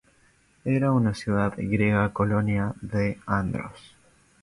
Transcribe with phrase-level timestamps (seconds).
[0.65, 3.95] Era una ciudad griega colonia de Andros.